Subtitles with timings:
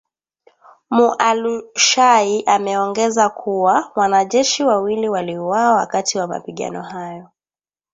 [0.89, 7.29] Mualushayi ameongeza kuwa, wanajeshi wawili waliuawa wakati wa mapigano hayo